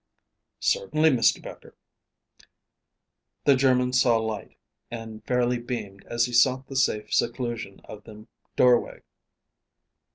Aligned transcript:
"Certainly, 0.61 1.11
Mr. 1.11 1.39
Becher." 1.43 1.75
The 3.45 3.55
German 3.55 3.93
saw 3.93 4.17
light, 4.17 4.57
and 4.89 5.23
fairly 5.27 5.59
beamed 5.59 6.05
as 6.07 6.25
he 6.25 6.33
sought 6.33 6.65
the 6.65 6.75
safe 6.75 7.13
seclusion 7.13 7.81
of 7.83 8.05
the 8.05 8.25
doorway. 8.55 9.03